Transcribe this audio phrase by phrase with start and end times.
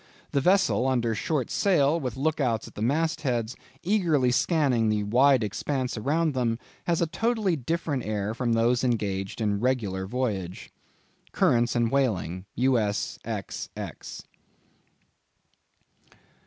[0.31, 5.03] The vessel under short sail, with look outs at the mast heads, eagerly scanning the
[5.03, 10.71] wide expanse around them, has a totally different air from those engaged in regular voyage."
[11.33, 12.45] —_Currents and Whaling.
[12.55, 13.19] U.S.
[13.23, 14.23] Ex.